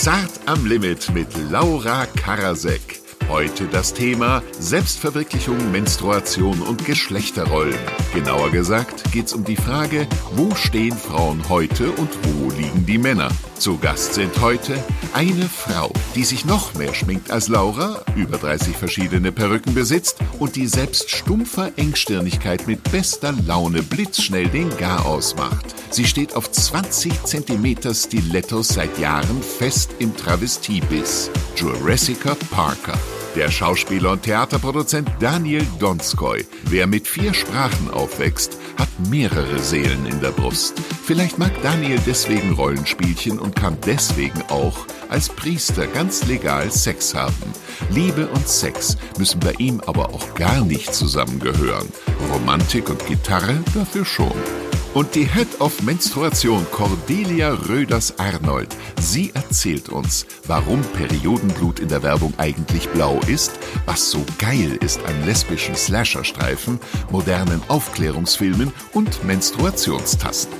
[0.00, 3.00] Zart am Limit mit Laura Karasek.
[3.28, 7.74] Heute das Thema Selbstverwirklichung, Menstruation und Geschlechterrollen.
[8.14, 10.06] Genauer gesagt geht es um die Frage,
[10.36, 13.28] wo stehen Frauen heute und wo liegen die Männer?
[13.58, 14.82] Zu Gast sind heute
[15.14, 20.54] eine Frau, die sich noch mehr schminkt als Laura, über 30 verschiedene Perücken besitzt und
[20.54, 25.74] die selbst stumpfer Engstirnigkeit mit bester Laune blitzschnell den Garaus macht.
[25.90, 31.30] Sie steht auf 20 cm Stilettos seit Jahren fest im Travestiebiss.
[31.56, 32.98] Jurassica Parker.
[33.34, 36.46] Der Schauspieler und Theaterproduzent Daniel Donskoy.
[36.64, 40.74] Wer mit vier Sprachen aufwächst, hat mehrere Seelen in der Brust.
[41.04, 47.52] Vielleicht mag Daniel deswegen Rollenspielchen und kann deswegen auch als Priester ganz legal Sex haben.
[47.90, 51.88] Liebe und Sex müssen bei ihm aber auch gar nicht zusammengehören.
[52.32, 54.67] Romantik und Gitarre dafür schon.
[54.94, 62.32] Und die Head of Menstruation Cordelia Röders-Arnold, sie erzählt uns, warum Periodenblut in der Werbung
[62.38, 63.52] eigentlich blau ist,
[63.84, 70.56] was so geil ist an lesbischen Slasherstreifen, modernen Aufklärungsfilmen und Menstruationstasten.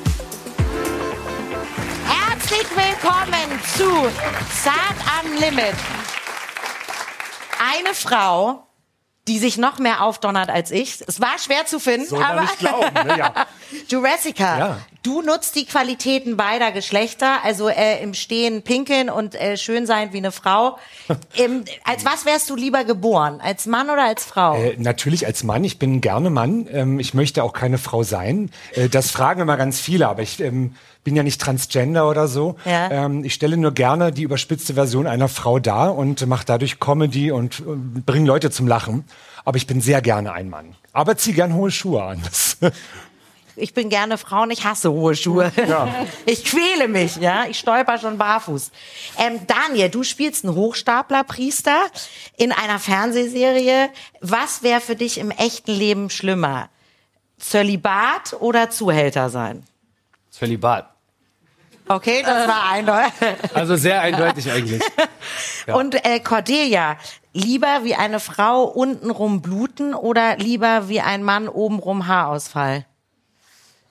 [2.06, 3.91] Herzlich willkommen zu
[4.62, 5.75] Zart am Limit.
[7.59, 8.68] Eine Frau,
[9.29, 11.03] die sich noch mehr aufdonnert als ich.
[11.07, 13.19] Es war schwer zu finden, Soll aber nicht glauben, ne?
[13.19, 13.33] ja.
[13.89, 14.79] Jurassica, Ja.
[15.09, 20.12] Du nutzt die Qualitäten beider Geschlechter, also äh, im Stehen pinkeln und äh, schön sein
[20.12, 20.78] wie eine Frau.
[21.37, 23.41] ähm, als was wärst du lieber geboren?
[23.42, 24.56] Als Mann oder als Frau?
[24.56, 25.65] Äh, natürlich als Mann.
[25.65, 26.69] Ich bin gerne Mann.
[26.70, 28.50] Ähm, ich möchte auch keine Frau sein.
[28.75, 32.56] Äh, das fragen immer ganz viele, aber ich ähm, bin ja nicht transgender oder so.
[32.67, 32.91] Ja.
[32.91, 37.31] Ähm, ich stelle nur gerne die überspitzte Version einer Frau dar und mache dadurch Comedy
[37.31, 39.05] und, und bringe Leute zum Lachen.
[39.47, 40.75] Aber ich bin sehr gerne ein Mann.
[40.93, 42.20] Aber zieh gern hohe Schuhe an.
[43.59, 45.53] Ich bin gerne Frau und ich hasse hohe Schuhe.
[46.27, 47.47] Ich quäle mich, ja.
[47.47, 48.70] Ich stolper schon barfuß.
[49.19, 51.77] Ähm, Daniel, du spielst einen Hochstaplerpriester
[52.37, 53.91] in einer Fernsehserie.
[54.20, 56.69] Was wäre für dich im echten Leben schlimmer?
[57.38, 59.65] Zölibat oder Zuhälter sein?
[60.31, 60.91] Zölibat.
[61.88, 63.12] Okay, das war eindeutig.
[63.54, 64.83] Also sehr eindeutig eigentlich.
[65.66, 66.99] Und äh, Cordelia,
[67.33, 72.84] lieber wie eine Frau untenrum bluten oder lieber wie ein Mann obenrum Haarausfall?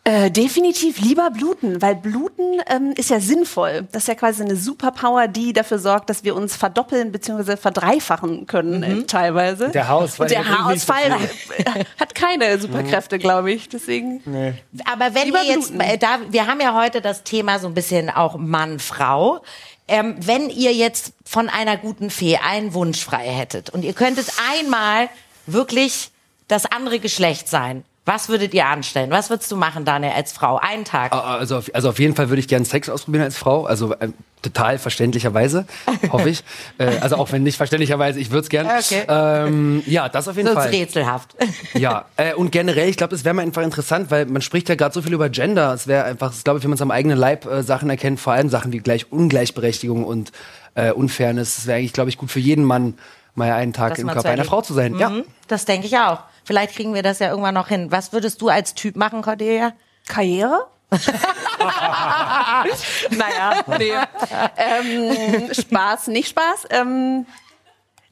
[0.08, 3.90] Äh, definitiv lieber bluten, weil bluten ähm, ist ja sinnvoll.
[3.92, 7.58] Das ist ja quasi eine Superpower, die dafür sorgt, dass wir uns verdoppeln bzw.
[7.58, 9.68] verdreifachen können äh, teilweise.
[9.68, 11.12] Der Haarausfall Und der Haarausfall
[12.00, 13.68] hat keine Superkräfte, glaube ich.
[13.68, 14.22] Deswegen.
[14.90, 17.74] Aber wenn Lieber ihr jetzt, äh, da, wir haben ja heute das Thema so ein
[17.74, 19.42] bisschen auch Mann-Frau.
[19.90, 24.28] Ähm, wenn ihr jetzt von einer guten Fee einen Wunsch frei hättet und ihr könntet
[24.54, 25.10] einmal
[25.48, 26.12] wirklich
[26.48, 29.12] das andere Geschlecht sein, was würdet ihr anstellen?
[29.12, 30.56] Was würdest du machen, Daniel, als Frau?
[30.58, 31.12] Einen Tag.
[31.12, 33.66] Also auf, also auf jeden Fall würde ich gerne Sex ausprobieren als Frau.
[33.66, 35.66] Also ähm, total verständlicherweise,
[36.12, 36.44] hoffe ich.
[36.78, 38.70] äh, also auch wenn nicht verständlicherweise, ich würde es gerne.
[38.80, 39.04] Okay.
[39.10, 40.70] Ähm, ja, das auf jeden Sonst Fall.
[40.70, 41.36] rätselhaft.
[41.74, 44.76] Ja, äh, und generell, ich glaube, es wäre mal einfach interessant, weil man spricht ja
[44.76, 45.74] gerade so viel über Gender.
[45.74, 48.32] Es wäre einfach, ich glaube, wenn man es am eigenen Leib äh, Sachen erkennt, vor
[48.34, 50.32] allem Sachen wie gleich Ungleichberechtigung und
[50.76, 52.94] äh, Unfairness, es wäre eigentlich, glaube ich, gut für jeden Mann,
[53.36, 54.46] mal einen Tag Das im Körper einer.
[54.46, 54.98] Frau zu sein.
[54.98, 55.10] Ja.
[55.10, 56.20] Mhm, Das denke ich auch.
[56.48, 57.92] Vielleicht kriegen wir das ja irgendwann noch hin.
[57.92, 59.74] Was würdest du als Typ machen, Cordelia?
[60.08, 60.68] Karriere?
[63.10, 63.92] naja, nee.
[64.56, 66.68] ähm, Spaß, nicht Spaß.
[66.70, 67.26] Ähm,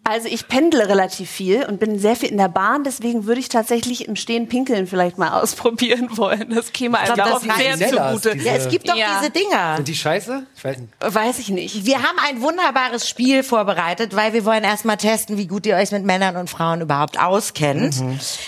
[0.08, 3.50] also ich pendle relativ viel und bin sehr viel in der Bahn, deswegen würde ich
[3.50, 6.52] tatsächlich im Stehen pinkeln vielleicht mal ausprobieren wollen.
[6.54, 8.38] Das käme das auch sehr zugute.
[8.38, 9.20] Ja, es gibt doch Ja.
[9.20, 9.76] diese Dinger.
[9.78, 10.46] Sind die scheiße?
[10.56, 10.94] Ich weiß nicht.
[11.02, 11.86] Weiß ich nicht.
[11.86, 15.92] Wir haben ein wunderbares Spiel vorbereitet, weil wir wollen erstmal testen, wie gut ihr euch
[15.92, 17.96] mit Männern und Frauen überhaupt auskennt.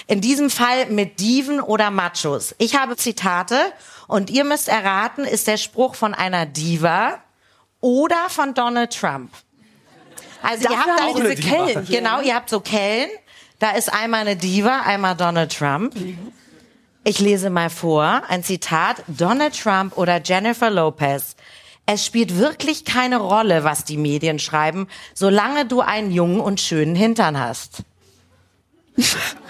[0.07, 2.53] In diesem Fall mit Diven oder Machos.
[2.59, 3.57] Ich habe Zitate
[4.07, 7.16] und ihr müsst erraten, ist der Spruch von einer Diva
[7.81, 9.31] oder von Donald Trump.
[10.41, 11.85] Also ihr habt wir diese Kellen.
[11.85, 13.09] Genau, ihr habt so Kellen.
[13.59, 15.95] Da ist einmal eine Diva, einmal Donald Trump.
[17.03, 21.35] Ich lese mal vor, ein Zitat, Donald Trump oder Jennifer Lopez.
[21.85, 26.95] Es spielt wirklich keine Rolle, was die Medien schreiben, solange du einen jungen und schönen
[26.95, 27.83] Hintern hast.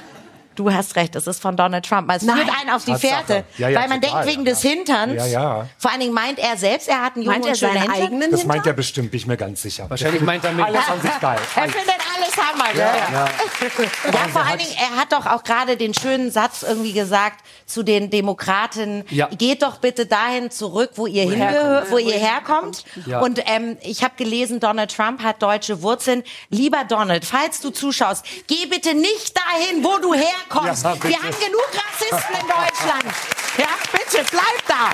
[0.57, 2.11] Du hast recht, es ist von Donald Trump.
[2.11, 3.25] Es führt einen auf die Tatsache.
[3.25, 4.51] Fährte, Ja, ja, weil man total, denkt wegen ja.
[4.51, 5.13] des Hinterns.
[5.13, 5.69] Ja, ja.
[5.77, 7.81] Vor allen Dingen meint er selbst, er hat einen jungen Meint er und schönen seinen
[7.83, 8.03] Hintern.
[8.03, 9.87] eigenen das meint er bestimmt, bin ich mir ganz sicher.
[9.87, 10.65] Wahrscheinlich meint er mit.
[10.65, 11.37] Alles an sich geil.
[11.55, 11.95] Er findet
[12.37, 14.13] alles Hammer, gell?
[14.13, 17.83] Ja, vor allen Dingen, er hat doch auch gerade den schönen Satz irgendwie gesagt zu
[17.83, 19.27] den Demokraten, Ja.
[19.27, 22.83] geht doch bitte dahin zurück, wo ihr hingehört, wo ihr herkommt.
[23.05, 23.19] Ja.
[23.19, 26.23] Und ähm, ich habe gelesen, Donald Trump hat deutsche Wurzeln.
[26.49, 30.83] Lieber Donald, falls du zuschaust, geh bitte nicht dahin, wo du herkommst.
[30.83, 30.93] Ja.
[31.03, 33.03] Wir haben genug Rassisten in Deutschland.
[33.57, 34.91] Ja, bitte, bleib da.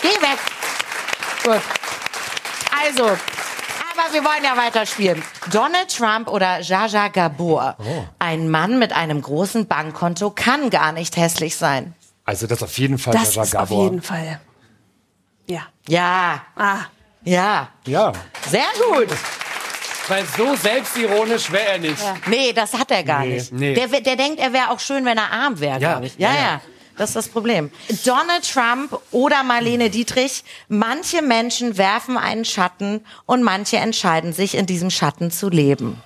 [0.00, 0.38] Geh weg.
[1.42, 1.60] Gut.
[2.80, 3.16] Also,
[3.96, 5.22] Aber wir wollen ja weiterspielen.
[5.52, 7.76] Donald Trump oder Jaja Gabor.
[8.18, 11.94] Ein Mann mit einem großen Bankkonto kann gar nicht hässlich sein.
[12.24, 13.84] Also das auf jeden Fall Das Jaja ist auf Gabor.
[13.84, 14.40] jeden Fall.
[15.48, 15.60] Ja.
[15.88, 16.78] Ja, Ah.
[17.22, 17.68] ja.
[17.86, 18.12] Ja.
[18.48, 19.08] Sehr gut.
[20.08, 22.02] Weil so selbstironisch wäre er nicht.
[22.26, 23.34] Nee, das hat er gar Nee.
[23.34, 23.52] nicht.
[23.52, 23.74] Nee.
[23.74, 25.92] Der, der denkt, er wäre auch schön, wenn er arm wäre, Ja.
[25.92, 26.16] glaube ich.
[26.18, 26.60] Ja, Ja, ja, ja.
[26.96, 27.70] Das ist das Problem.
[28.04, 30.44] Donald Trump oder Marlene Dietrich.
[30.68, 36.00] Manche Menschen werfen einen Schatten und manche entscheiden sich, in diesem Schatten zu leben.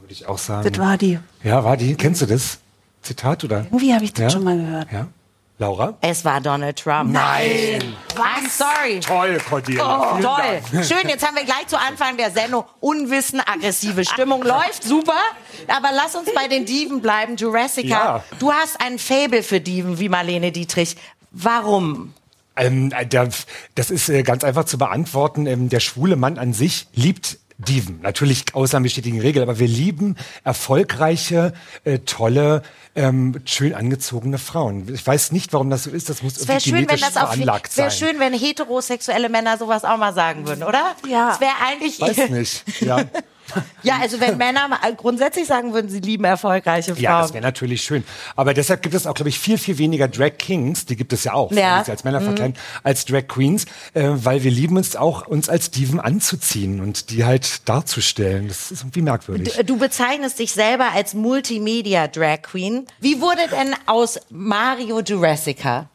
[0.00, 0.68] Würde ich auch sagen.
[0.70, 1.18] Das war die.
[1.42, 1.94] Ja, war die.
[1.96, 2.58] Kennst du das
[3.02, 3.60] Zitat oder?
[3.64, 4.30] Irgendwie habe ich das Ja?
[4.30, 4.92] schon mal gehört.
[4.92, 5.08] Ja.
[5.58, 5.94] Laura?
[6.02, 7.12] Es war Donald Trump.
[7.12, 7.96] Nein.
[8.14, 9.00] I'm sorry.
[9.00, 10.10] Toll, Cordelia.
[10.10, 10.60] Vielen Toll.
[10.72, 10.84] Dank.
[10.84, 14.42] Schön, jetzt haben wir gleich zu Anfang der Sendung Unwissen, aggressive Stimmung.
[14.42, 15.14] Läuft super.
[15.68, 17.36] Aber lass uns bei den Diven bleiben.
[17.36, 18.24] Jurassica, Ja.
[18.38, 20.96] du hast ein Fable für Diven wie Marlene Dietrich.
[21.30, 22.12] Warum?
[22.56, 23.06] Ähm, äh,
[23.74, 25.46] das ist äh, ganz einfach zu beantworten.
[25.46, 28.00] Ähm, der schwule Mann an sich liebt Diven.
[28.02, 31.54] Natürlich Ausnahmen bestätigen Regel, aber wir lieben erfolgreiche,
[31.84, 32.62] äh, tolle,
[32.94, 34.92] ähm, schön angezogene Frauen.
[34.92, 36.10] Ich weiß nicht, warum das so ist.
[36.10, 37.98] Das muss Es irgendwie schön, wenn genetisch das veranlagt es wäre sein.
[38.08, 40.96] schön, wenn heterosexuelle Männer sowas auch mal sagen würden, oder?
[41.08, 41.32] Ja.
[41.32, 42.64] Es wäre eigentlich Weiß nicht.
[42.80, 43.04] Ja.
[43.82, 47.02] Ja, also wenn Männer mal grundsätzlich sagen würden, sie lieben erfolgreiche Frauen.
[47.02, 48.04] Ja, das wäre natürlich schön.
[48.34, 51.24] Aber deshalb gibt es auch, glaube ich, viel, viel weniger Drag Kings, die gibt es
[51.24, 51.82] ja auch, Ja.
[51.86, 56.00] als Männer verkleiden, als Drag Queens, äh, weil wir lieben es auch, uns als Diven
[56.00, 58.48] anzuziehen und die halt darzustellen.
[58.48, 59.54] Das ist irgendwie merkwürdig.
[59.56, 62.86] Du, du bezeichnest dich selber als Multimedia Drag Queen.
[63.00, 65.88] Wie wurde denn aus Mario Jurassica?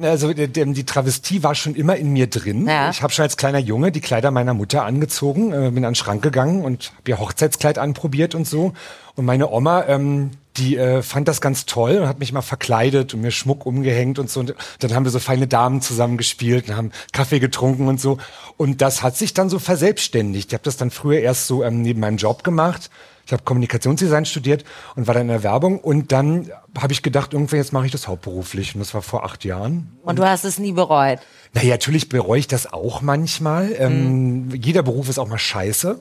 [0.00, 2.66] Also die, die Travestie war schon immer in mir drin.
[2.66, 2.90] Ja.
[2.90, 5.94] Ich habe schon als kleiner Junge die Kleider meiner Mutter angezogen, äh, bin an den
[5.94, 8.72] Schrank gegangen und habe ihr Hochzeitskleid anprobiert und so.
[9.16, 13.14] Und meine Oma, ähm, die äh, fand das ganz toll und hat mich mal verkleidet
[13.14, 14.40] und mir Schmuck umgehängt und so.
[14.40, 18.18] Und dann haben wir so feine Damen zusammen gespielt und haben Kaffee getrunken und so.
[18.56, 20.48] Und das hat sich dann so verselbstständigt.
[20.48, 22.90] Ich habe das dann früher erst so ähm, neben meinem Job gemacht.
[23.30, 24.64] Ich habe Kommunikationsdesign studiert
[24.96, 25.78] und war dann in der Werbung.
[25.78, 28.74] Und dann habe ich gedacht, irgendwann jetzt mache ich das hauptberuflich.
[28.74, 29.96] Und das war vor acht Jahren.
[30.02, 31.20] Und du hast es nie bereut.
[31.52, 33.72] Naja, natürlich bereue ich das auch manchmal.
[33.78, 36.00] Ähm, jeder Beruf ist auch mal scheiße.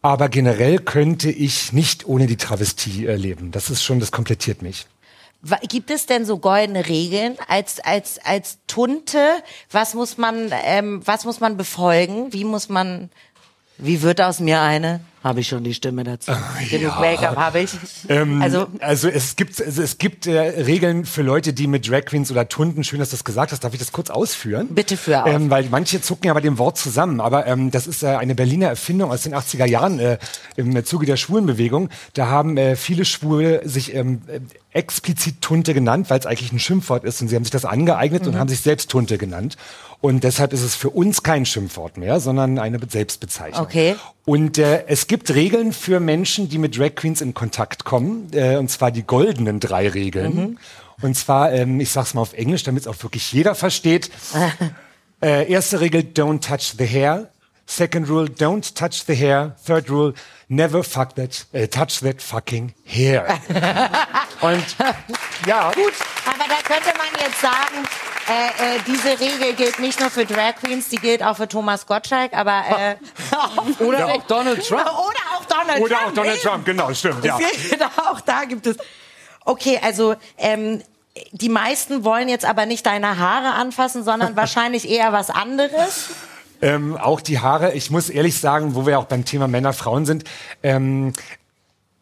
[0.00, 3.50] Aber generell könnte ich nicht ohne die Travestie äh, leben.
[3.50, 4.86] Das ist schon, das komplettiert mich.
[5.68, 9.18] Gibt es denn so goldene Regeln als als als Tunte?
[9.70, 12.32] Was muss man ähm, was muss man befolgen?
[12.32, 13.10] Wie muss man?
[13.76, 15.00] Wie wird aus mir eine?
[15.24, 16.30] Habe ich schon die Stimme dazu?
[16.70, 17.70] Genug Make-up habe ich.
[18.10, 22.04] Ähm, also also es gibt, also es gibt äh, Regeln für Leute, die mit Drag
[22.04, 24.68] Queens oder Tunden, schön, dass du das gesagt hast, darf ich das kurz ausführen?
[24.70, 25.30] Bitte führ aus.
[25.32, 28.34] Ähm, weil manche zucken ja bei dem Wort zusammen, aber ähm, das ist äh, eine
[28.34, 30.18] Berliner Erfindung aus den 80er Jahren äh,
[30.56, 31.88] im Zuge der Schwulenbewegung.
[32.12, 34.40] Da haben äh, viele Schwule sich ähm, äh,
[34.78, 38.22] explizit Tunte genannt, weil es eigentlich ein Schimpfwort ist und sie haben sich das angeeignet
[38.24, 38.28] Mhm.
[38.34, 39.56] und haben sich selbst Tunte genannt.
[40.02, 43.62] Und deshalb ist es für uns kein Schimpfwort mehr, sondern eine Be- Selbstbezeichnung.
[43.64, 43.96] Okay.
[44.26, 48.56] Und äh, es gibt Regeln für Menschen, die mit Drag Queens in Kontakt kommen, äh,
[48.56, 50.58] und zwar die goldenen drei Regeln.
[51.02, 54.10] Und zwar, ähm, ich sag's mal auf Englisch, damit es auch wirklich jeder versteht.
[55.22, 57.30] äh, erste Regel, don't touch the hair.
[57.66, 59.56] Second rule, don't touch the hair.
[59.66, 60.14] Third rule,
[60.48, 63.26] never fuck that, äh, touch that fucking hair.
[64.40, 64.64] und
[65.46, 65.92] ja, gut.
[66.26, 67.86] Aber da könnte jetzt sagen,
[68.28, 71.86] äh, äh, diese Regel gilt nicht nur für Drag Queens, die gilt auch für Thomas
[71.86, 72.96] Gottschalk, aber äh,
[73.84, 74.82] Oder auch Donald Trump.
[74.86, 76.08] oder auch Donald Oder Trump.
[76.08, 76.42] auch Donald eben.
[76.42, 77.38] Trump, genau, stimmt, ja.
[77.70, 78.76] Genau, auch da gibt es.
[79.44, 80.82] Okay, also ähm,
[81.32, 86.10] die meisten wollen jetzt aber nicht deine Haare anfassen, sondern wahrscheinlich eher was anderes.
[86.62, 90.06] Ähm, auch die Haare, ich muss ehrlich sagen, wo wir auch beim Thema Männer, Frauen
[90.06, 90.24] sind,
[90.62, 91.12] ähm,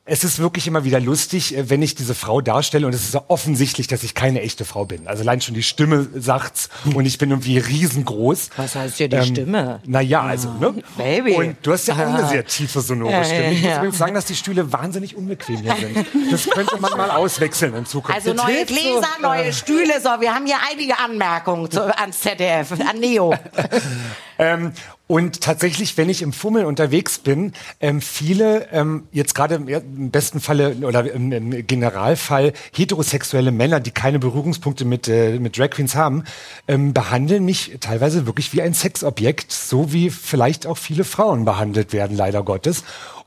[0.04, 3.12] es ist wirklich immer wieder lustig, äh, wenn ich diese Frau darstelle und es ist
[3.12, 5.06] so offensichtlich, dass ich keine echte Frau bin.
[5.06, 8.50] Also allein schon die Stimme sagt's und ich bin irgendwie riesengroß.
[8.56, 9.80] Was heißt hier die Stimme?
[9.87, 10.75] Naja, also, ne?
[10.97, 11.35] Baby.
[11.35, 13.52] Und du hast ja auch eine sehr tiefe, sonore Ja, Stimme.
[13.52, 13.76] Ich muss ja.
[13.76, 16.06] übrigens sagen, dass die Stühle wahnsinnig unbequem hier sind.
[16.32, 18.16] Das könnte man mal auswechseln in Zukunft.
[18.16, 18.64] Also neue.
[18.64, 20.00] Gläser, neue Stühle.
[20.00, 23.35] So, wir haben hier einige Anmerkungen zu, ans ZDF, an Neo.
[24.39, 24.73] Ähm,
[25.07, 30.41] und tatsächlich, wenn ich im Fummel unterwegs bin, ähm, viele, ähm, jetzt gerade im, besten
[30.41, 35.95] Falle oder im, im Generalfall heterosexuelle Männer, die keine Berührungspunkte mit, äh, mit Drag Queens
[35.95, 36.25] haben,
[36.67, 41.93] ähm, behandeln mich teilweise wirklich wie ein Sexobjekt, so wie vielleicht auch viele Frauen behandelt
[41.93, 42.83] werden, leider Gottes.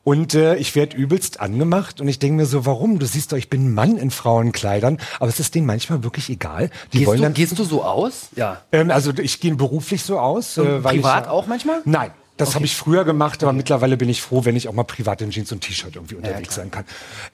[0.06, 3.00] Und äh, ich werde übelst angemacht und ich denke mir so, warum?
[3.00, 6.30] Du siehst doch, ich bin ein Mann in Frauenkleidern, aber es ist denen manchmal wirklich
[6.30, 6.70] egal.
[6.94, 8.28] Die Gehst wollen du, dann gehst du so aus?
[8.36, 8.62] Ja.
[8.72, 10.60] ähm, also ich gehe beruflich so aus.
[10.60, 11.82] Und äh, weil privat ich, auch manchmal?
[11.86, 12.12] Nein.
[12.38, 15.22] Das habe ich früher gemacht, aber mittlerweile bin ich froh, wenn ich auch mal privat
[15.22, 16.84] in Jeans und T-Shirt irgendwie unterwegs sein kann.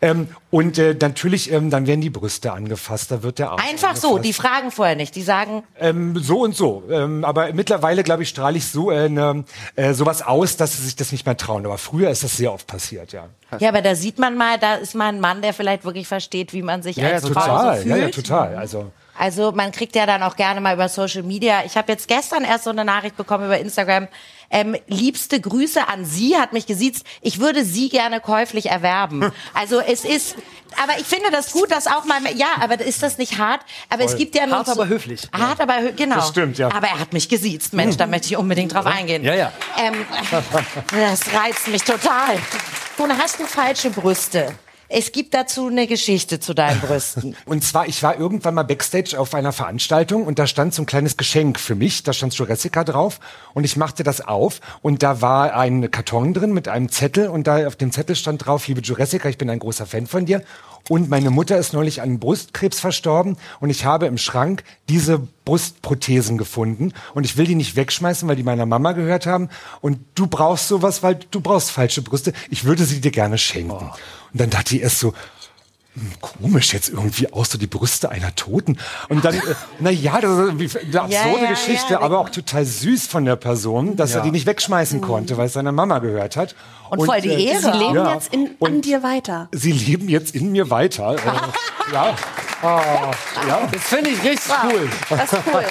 [0.01, 3.95] Ähm, und äh, natürlich, ähm, dann werden die Brüste angefasst, da wird der Arsch Einfach
[3.95, 4.25] so, angefasst.
[4.25, 5.15] die fragen vorher nicht.
[5.15, 6.83] Die sagen, Ähm, so und so.
[6.89, 9.43] Ähm, aber mittlerweile, glaube ich, strahle ich so äh, ne,
[9.75, 11.65] äh, sowas aus, dass sie sich das nicht mehr trauen.
[11.65, 13.27] Aber früher ist das sehr oft passiert, ja.
[13.59, 16.53] ja, aber da sieht man mal, da ist mal ein Mann, der vielleicht wirklich versteht,
[16.53, 17.81] wie man sich Ja, ja, als Frau total.
[17.81, 18.15] so Ja, fühlt.
[18.15, 18.55] ja, total.
[18.55, 18.91] Also
[19.21, 21.61] Also man kriegt ja dann auch gerne mal über Social Media.
[21.63, 24.07] Ich habe jetzt gestern erst so eine Nachricht bekommen über Instagram.
[24.49, 27.05] Ähm, liebste Grüße an Sie, hat mich gesiezt.
[27.21, 29.31] Ich würde Sie gerne käuflich erwerben.
[29.53, 30.35] Also es ist,
[30.81, 33.61] aber ich finde das gut, dass auch mal, ja, aber ist das nicht hart?
[33.89, 35.29] Aber es gibt ja noch Hart, so, aber höflich.
[35.37, 36.15] Hart, aber hö- genau.
[36.15, 36.69] Das stimmt, ja.
[36.71, 39.23] Aber er hat mich gesiezt, Mensch, da möchte ich unbedingt drauf eingehen.
[39.23, 39.51] Ja, ja.
[39.79, 40.03] Ähm,
[40.89, 42.37] das reizt mich total.
[42.97, 44.55] Nun hast du falsche Brüste.
[44.93, 47.35] Es gibt dazu eine Geschichte zu deinen Brüsten.
[47.45, 50.85] Und zwar, ich war irgendwann mal Backstage auf einer Veranstaltung und da stand so ein
[50.85, 52.03] kleines Geschenk für mich.
[52.03, 53.19] Da stand Jurassica drauf
[53.53, 57.47] und ich machte das auf und da war ein Karton drin mit einem Zettel und
[57.47, 60.43] da auf dem Zettel stand drauf, liebe Jurassica, ich bin ein großer Fan von dir.
[60.89, 66.37] Und meine Mutter ist neulich an Brustkrebs verstorben und ich habe im Schrank diese Brustprothesen
[66.37, 69.49] gefunden und ich will die nicht wegschmeißen, weil die meiner Mama gehört haben.
[69.81, 72.33] Und du brauchst sowas, weil du brauchst falsche Brüste.
[72.49, 73.71] Ich würde sie dir gerne schenken.
[73.71, 73.91] Und
[74.33, 75.13] dann dachte ich erst so,
[76.21, 78.77] komisch jetzt irgendwie aus, so die Brüste einer Toten.
[79.09, 79.41] Und dann, äh,
[79.79, 82.01] na ja, das ist irgendwie eine absurde ja, Geschichte, ja.
[82.01, 85.53] aber auch total süß von der Person, dass er die nicht wegschmeißen konnte, weil es
[85.53, 86.55] seiner Mama gehört hat.
[86.55, 86.99] Mhm.
[86.99, 88.13] Und voll die äh, Ehre Sie leben Ja.
[88.13, 89.49] jetzt in, an Und- dir weiter.
[89.51, 91.15] Sie leben jetzt in mir weiter.
[91.91, 92.15] Äh, ja.
[92.61, 93.11] Ah,
[93.47, 93.67] ja.
[93.71, 94.89] Das finde ich richtig cool.
[95.09, 95.65] Das ist cool.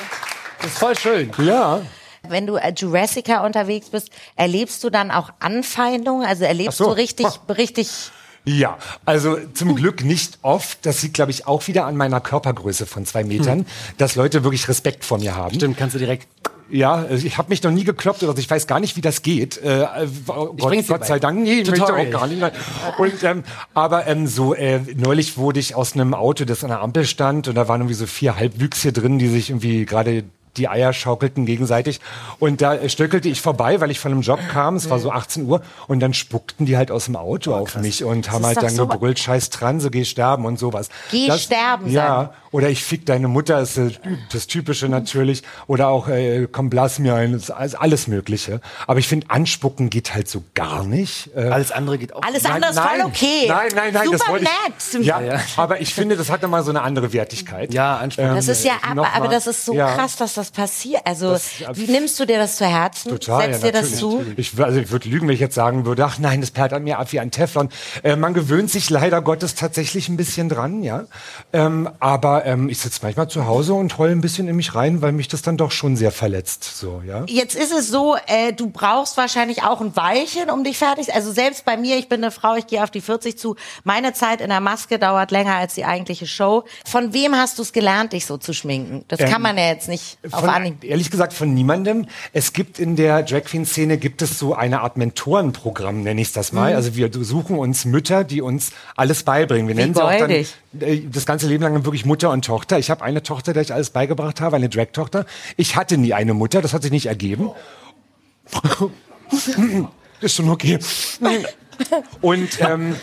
[0.61, 1.33] Das ist voll schön.
[1.39, 1.81] Ja.
[2.29, 6.27] Wenn du als Jurassica unterwegs bist, erlebst du dann auch Anfeindungen?
[6.27, 6.85] Also erlebst so.
[6.87, 8.11] du richtig, richtig,
[8.45, 10.85] Ja, also zum Glück nicht oft.
[10.87, 13.67] Das liegt, glaube ich, auch wieder an meiner Körpergröße von zwei Metern,
[13.99, 15.55] dass Leute wirklich Respekt vor mir haben.
[15.55, 16.27] Stimmt, kannst du direkt.
[16.71, 18.39] Ja, also ich habe mich noch nie gekloppt oder so.
[18.39, 19.61] Ich weiß gar nicht, wie das geht.
[19.63, 19.87] Äh,
[20.29, 21.41] oh Gott, Gott sei Dank.
[21.41, 22.43] Nee, ich möchte auch gar nicht.
[22.99, 23.45] Und, ähm,
[23.75, 27.49] aber ähm, so äh, neulich wurde ich aus einem Auto, das an der Ampel stand,
[27.49, 30.25] und da waren irgendwie so vier Halbwüchse drin, die sich irgendwie gerade
[30.57, 32.01] die Eier schaukelten gegenseitig.
[32.39, 34.77] Und da stöckelte ich vorbei, weil ich von einem Job kam.
[34.77, 35.63] Es war so 18 Uhr.
[35.87, 38.87] Und dann spuckten die halt aus dem Auto auf mich und haben halt dann so-
[38.87, 40.89] gebrüllt, scheiß Transe, geh sterben und sowas.
[41.11, 42.29] Geh sterben, Ja, sagen.
[42.53, 43.91] oder ich fick deine Mutter, ist äh,
[44.33, 45.43] das Typische natürlich.
[45.67, 48.61] Oder auch, äh, komm, blass mir ein, ist alles- Mögliche.
[48.87, 51.31] Aber ich finde, anspucken geht halt so gar nicht.
[51.37, 52.23] Äh, Alles andere geht auch.
[52.23, 53.45] alles andere ist voll okay.
[53.47, 54.95] Nein, nein, nein, das Super wollte ich.
[54.95, 55.05] nett.
[55.07, 55.21] Ja,
[55.59, 57.75] aber ich finde, das hat nochmal so eine andere Wertigkeit.
[57.75, 58.35] Ja, anspucken.
[58.35, 59.95] Das ist ja, äh, aber, aber das ist so ja.
[59.95, 61.03] krass, dass das passiert.
[61.05, 63.11] Also, Das- wie nimmst du dir das zu Herzen?
[63.11, 64.25] Total, Setzt ja, dir das zu?
[64.37, 66.85] Ich, also ich würde lügen, wenn ich jetzt sagen würde, ach nein, das perlt an
[66.85, 67.69] mir ab wie ein Teflon.
[68.03, 71.05] Äh, man gewöhnt sich leider Gottes tatsächlich ein bisschen dran, ja.
[71.53, 75.03] Ähm, aber ähm, ich sitze manchmal zu Hause und heule ein bisschen in mich rein,
[75.03, 76.79] weil mich das dann doch schon sehr verletzt.
[76.79, 77.25] So, ja.
[77.27, 81.13] Jetzt ist es so, äh, du brauchst wahrscheinlich auch ein Weilchen, um dich fertig.
[81.15, 83.57] Also selbst bei mir, ich bin eine Frau, ich gehe auf die 40 zu.
[83.85, 86.65] Meine Zeit in der Maske dauert länger als die eigentliche Show.
[86.87, 89.05] Von wem hast du es gelernt, dich so zu schminken?
[89.09, 90.85] Das kann man ja jetzt nicht Von, Anhieb.
[90.85, 92.07] ehrlich gesagt von niemandem.
[92.33, 96.33] Es gibt in der Drag Queen Szene gibt es so eine Art Mentorenprogramm, nenne ich
[96.33, 96.59] das Mhm.
[96.59, 96.75] mal.
[96.75, 99.69] Also wir suchen uns Mütter, die uns alles beibringen.
[99.69, 100.47] Wir nennen sie auch dann äh,
[101.13, 102.79] das ganze Leben lang wirklich Mutter und Tochter.
[102.79, 105.27] Ich habe eine Tochter, der ich alles beigebracht habe, eine Drag-Tochter.
[105.57, 107.51] Ich hatte nie eine Mutter, das hat sich nicht ergeben.
[110.21, 110.79] Ist schon okay.
[112.21, 112.97] Und, ähm,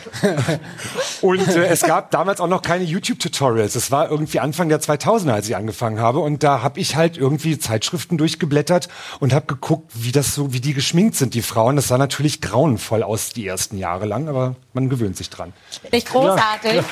[1.22, 3.75] und äh, es gab damals auch noch keine YouTube-Tutorials.
[3.75, 6.19] Es war irgendwie Anfang der 2000er, als ich angefangen habe.
[6.19, 10.62] Und da habe ich halt irgendwie Zeitschriften durchgeblättert und habe geguckt, wie das so, wie
[10.62, 11.75] die geschminkt sind, die Frauen.
[11.75, 15.53] Das sah natürlich grauenvoll aus die ersten Jahre lang, aber man gewöhnt sich dran.
[15.91, 16.84] Nicht großartig.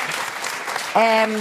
[0.96, 1.36] Ähm,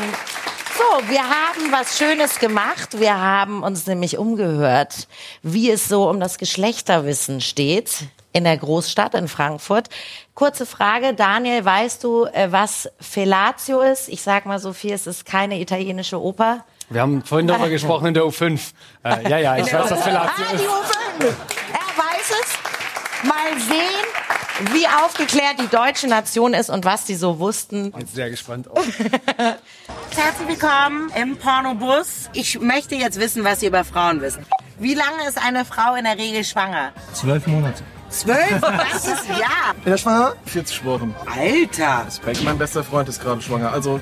[0.76, 2.98] so, wir haben was Schönes gemacht.
[2.98, 5.06] Wir haben uns nämlich umgehört,
[5.42, 9.88] wie es so um das Geschlechterwissen steht in der Großstadt in Frankfurt.
[10.34, 14.08] Kurze Frage, Daniel, weißt du, äh, was Fellatio ist?
[14.08, 16.64] Ich sag mal so viel, es ist keine italienische Oper.
[16.90, 18.60] Wir haben vorhin darüber gesprochen in der U5.
[19.04, 20.64] Äh, ja, ja, ich weiß, was Fellatio Ah, die ist.
[20.64, 21.26] U5.
[21.72, 23.28] Er weiß es.
[23.28, 27.92] Mal sehen, wie aufgeklärt die deutsche Nation ist und was die so wussten.
[27.92, 28.68] Bin sehr gespannt.
[28.76, 32.28] Herzlich willkommen im Pornobus.
[32.32, 34.44] Ich möchte jetzt wissen, was Sie über Frauen wissen.
[34.78, 36.92] Wie lange ist eine Frau in der Regel schwanger?
[37.14, 37.82] Zwölf Monate.
[38.14, 39.74] Zwölf ganzes Jahr.
[39.84, 40.34] Er schwanger?
[40.46, 41.14] 40 Wochen.
[41.26, 42.06] Alter.
[42.24, 43.72] Beck, mein bester Freund ist gerade schwanger.
[43.72, 44.00] Also,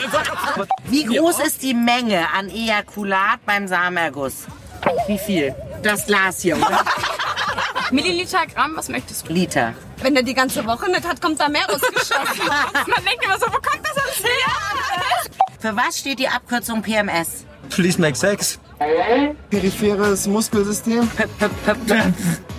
[0.84, 4.46] Wie groß ist die Menge an Ejakulat beim Samenerguss?
[5.06, 5.54] Wie viel?
[5.82, 6.84] Das Glas hier, oder?
[7.92, 9.32] Milliliter, Gramm, was möchtest du?
[9.32, 9.74] Liter.
[10.02, 12.46] Wenn der die ganze Woche nicht hat, kommt da mehr rausgeschossen.
[12.46, 15.30] Man denkt immer so, wo kommt das alles her?
[15.60, 17.44] Für was steht die Abkürzung PMS?
[17.68, 18.58] Please make sex.
[19.50, 21.08] Peripheres Muskelsystem.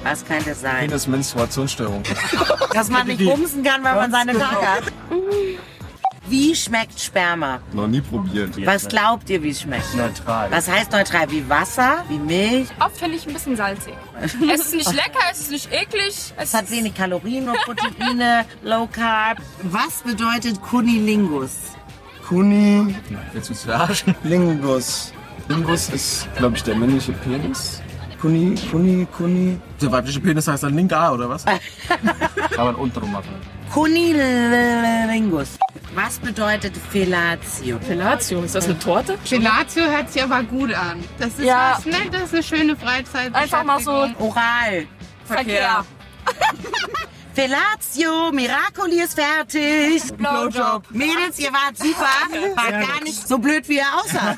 [0.03, 0.88] Was könnte es sein?
[0.88, 2.03] Penis Menstruationsstörung.
[2.74, 4.84] Dass man nicht bumsen kann, wenn man seine Tage hat.
[6.27, 7.60] Wie schmeckt Sperma?
[7.74, 8.65] Noch nie probiert.
[8.65, 9.93] Was glaubt ihr, wie es schmeckt?
[9.96, 10.50] Neutral.
[10.50, 11.29] Was heißt neutral?
[11.29, 12.05] Wie Wasser?
[12.08, 12.70] Wie Milch?
[12.79, 13.93] Oft finde ich ein bisschen salzig.
[14.22, 16.08] Es ist nicht lecker, es ist nicht eklig.
[16.08, 19.39] Es Es hat wenig Kalorien und Proteine, Low Carb.
[19.63, 21.51] Was bedeutet Kunilingus?
[22.25, 22.96] Kuni.
[23.34, 24.15] Willst du uns verarschen?
[24.24, 25.12] Lingus.
[25.50, 27.81] Lingus ist, glaube ich, der männliche Penis.
[28.22, 29.60] Kuni, Kuni, Kuni.
[29.82, 31.44] Der weibliche Penis heißt dann Linga, oder was?
[32.51, 33.34] Kann man untenrum machen.
[33.74, 35.58] Kunilingus.
[35.96, 37.80] Was bedeutet Fellatio?
[37.80, 39.18] Fellatio, ist das eine Torte?
[39.28, 41.04] Gelatio hört sich aber gut an.
[41.18, 41.74] Das ist Ja.
[41.78, 43.34] was Nettes, eine schöne Freizeit.
[43.34, 44.86] Einfach mal so Oral.
[45.25, 45.84] Verkehr.
[47.34, 50.04] Fellatio, Miracoli ist fertig.
[50.18, 50.84] Blowjob.
[50.92, 52.56] Mädels, ihr wart super.
[52.56, 54.36] War gar nicht so blöd, wie ihr aussah.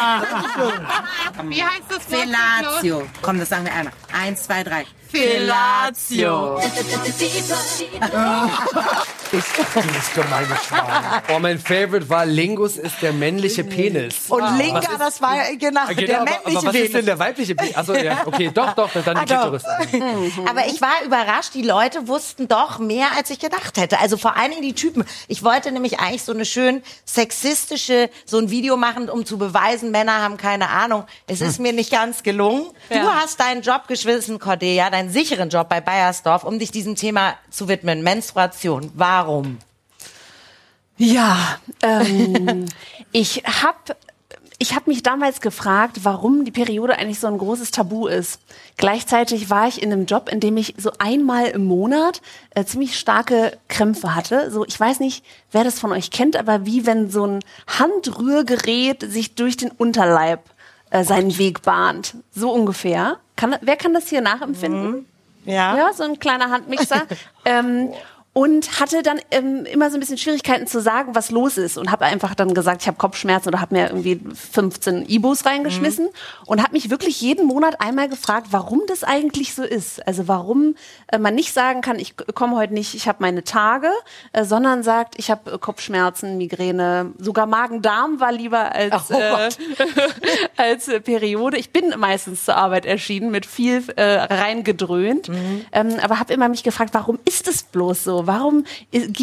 [1.46, 2.22] Wie heißt das Wort?
[2.22, 3.08] Fellatio.
[3.22, 3.94] Komm, das sagen wir einmal.
[4.12, 4.86] Eins, zwei, drei.
[5.13, 6.60] Fellatio.
[9.32, 11.22] Dieses gemeine Schwein.
[11.36, 14.15] Oh, mein Favorite war Lingus ist der männliche Penis.
[14.29, 16.91] Und Linka, Was ist- das war genau, Ah, der aber, männliche aber was ist denn
[16.91, 17.05] Penis.
[17.05, 17.75] der weibliche Penis?
[17.75, 19.60] Achso, ja, okay, doch, doch, dann die doch.
[19.88, 20.34] Klitoris.
[20.48, 24.00] Aber ich war überrascht, die Leute wussten doch mehr, als ich gedacht hätte.
[24.00, 25.03] Also vor allen Dingen die Typen.
[25.27, 29.91] Ich wollte nämlich eigentlich so eine schön sexistische, so ein Video machen, um zu beweisen,
[29.91, 31.05] Männer haben keine Ahnung.
[31.27, 32.65] Es ist mir nicht ganz gelungen.
[32.89, 33.15] Du Ja.
[33.22, 37.67] hast deinen Job geschwissen, Cordelia, deinen sicheren Job bei Bayersdorf, um dich diesem Thema zu
[37.67, 38.03] widmen.
[38.03, 38.91] Menstruation.
[38.95, 39.60] Warum?
[40.98, 42.65] Ja, ähm,
[43.12, 43.95] ich habe
[44.60, 48.39] ich hab mich damals gefragt, warum die Periode eigentlich so ein großes Tabu ist.
[48.77, 52.98] Gleichzeitig war ich in einem Job, in dem ich so einmal im Monat äh, ziemlich
[52.98, 54.51] starke Krämpfe hatte.
[54.51, 59.01] So, ich weiß nicht, wer das von euch kennt, aber wie wenn so ein Handrührgerät
[59.12, 60.52] sich durch den Unterleib
[60.94, 62.16] äh, seinen Weg bahnt.
[62.36, 63.18] So ungefähr.
[63.36, 65.08] Kann, wer kann das hier nachempfinden?
[65.44, 65.76] Ja.
[65.76, 67.02] Ja, so ein kleiner Handmixer.
[67.46, 67.90] ähm,
[68.34, 71.78] und hatte dann ähm, immer so ein bisschen Schwierigkeiten zu sagen, was los ist.
[71.78, 74.20] Und habe einfach dann gesagt, ich habe Kopfschmerzen oder habe mir irgendwie
[74.52, 76.10] 15 Ibos reingeschmissen.
[76.48, 80.06] Und habe mich wirklich jeden Monat einmal gefragt, warum das eigentlich so ist.
[80.08, 80.75] Also warum
[81.12, 83.90] äh, man nicht sagen kann, ich komme heute nicht, ich habe meine Tage,
[84.32, 89.50] äh, sondern sagt, ich habe äh, Kopfschmerzen, Migräne, sogar Magen-Darm war lieber als, Oh äh,
[90.57, 91.57] als äh, Periode.
[91.57, 95.29] Ich bin meistens zur Arbeit erschienen mit viel äh, reingedröhnt,
[95.72, 98.23] ähm, aber habe immer mich gefragt, warum ist es bloß so?
[98.27, 98.66] Warum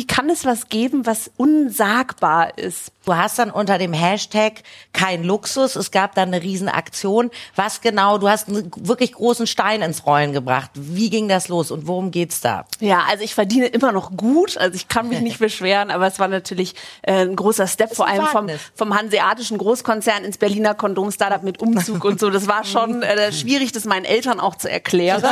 [0.08, 2.92] kann es was geben, was unsagbar ist?
[3.06, 7.30] Du hast dann unter dem Hashtag kein Luxus, es gab dann eine Riesenaktion.
[7.56, 10.70] Was genau, du hast einen wirklich großen Stein ins Rollen gebracht.
[10.74, 12.66] Wie ging das los und worum geht's da?
[12.78, 16.18] Ja, also ich verdiene immer noch gut, also ich kann mich nicht beschweren, aber es
[16.18, 21.42] war natürlich äh, ein großer Step, vor allem vom, vom hanseatischen Großkonzern ins Berliner Kondom-Startup
[21.42, 22.30] mit Umzug und so.
[22.30, 25.22] Das war schon äh, schwierig, das meinen Eltern auch zu erklären.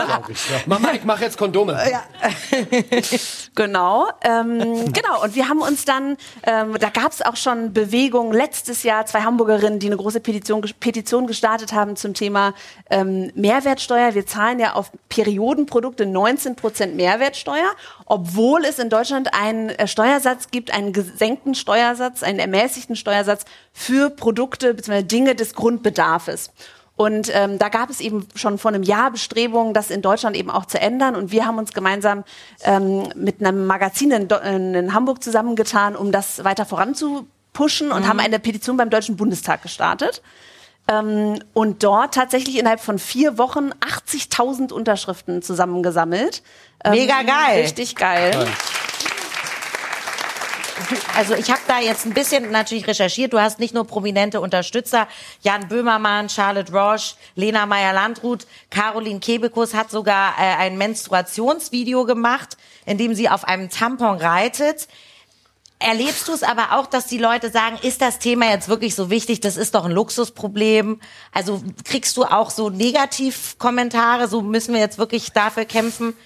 [0.66, 1.78] Mama, ich mache jetzt Kondome.
[3.58, 4.60] Genau, ähm,
[4.92, 5.24] genau.
[5.24, 9.22] Und wir haben uns dann, ähm, da gab es auch schon Bewegungen letztes Jahr, zwei
[9.22, 12.54] Hamburgerinnen, die eine große Petition, Petition gestartet haben zum Thema
[12.88, 14.14] ähm, Mehrwertsteuer.
[14.14, 17.72] Wir zahlen ja auf Periodenprodukte 19 Prozent Mehrwertsteuer,
[18.06, 24.08] obwohl es in Deutschland einen äh, Steuersatz gibt, einen gesenkten Steuersatz, einen ermäßigten Steuersatz für
[24.08, 25.02] Produkte bzw.
[25.02, 26.52] Dinge des Grundbedarfes.
[26.98, 30.50] Und ähm, da gab es eben schon vor einem Jahr Bestrebungen, das in Deutschland eben
[30.50, 31.14] auch zu ändern.
[31.14, 32.24] Und wir haben uns gemeinsam
[32.64, 38.40] ähm, mit einem Magazin in, in Hamburg zusammengetan, um das weiter voranzupushen und haben eine
[38.40, 40.22] Petition beim Deutschen Bundestag gestartet.
[40.88, 46.42] Ähm, und dort tatsächlich innerhalb von vier Wochen 80.000 Unterschriften zusammengesammelt.
[46.84, 47.60] Ähm, Mega geil.
[47.60, 48.48] Richtig geil.
[51.14, 53.32] Also ich habe da jetzt ein bisschen natürlich recherchiert.
[53.32, 55.08] Du hast nicht nur prominente Unterstützer.
[55.42, 62.98] Jan Böhmermann, Charlotte Roche, Lena Meyer-Landrut, Caroline Kebekus hat sogar äh, ein Menstruationsvideo gemacht, in
[62.98, 64.88] dem sie auf einem Tampon reitet.
[65.80, 69.10] Erlebst du es aber auch, dass die Leute sagen, ist das Thema jetzt wirklich so
[69.10, 69.40] wichtig?
[69.40, 71.00] Das ist doch ein Luxusproblem.
[71.32, 76.16] Also kriegst du auch so Negativkommentare, so müssen wir jetzt wirklich dafür kämpfen?